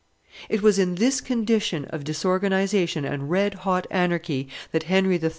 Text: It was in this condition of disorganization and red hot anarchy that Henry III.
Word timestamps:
It 0.49 0.63
was 0.63 0.79
in 0.79 0.95
this 0.95 1.21
condition 1.21 1.85
of 1.91 2.03
disorganization 2.03 3.05
and 3.05 3.29
red 3.29 3.53
hot 3.69 3.85
anarchy 3.91 4.47
that 4.71 4.81
Henry 4.89 5.17
III. 5.21 5.29